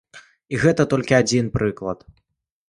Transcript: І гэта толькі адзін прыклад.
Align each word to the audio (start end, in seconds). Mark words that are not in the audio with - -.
І 0.55 0.61
гэта 0.63 0.85
толькі 0.93 1.17
адзін 1.19 1.53
прыклад. 1.59 1.99